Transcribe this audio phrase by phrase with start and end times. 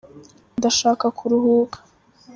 [0.57, 1.77] Ndashaka ku ruhuka.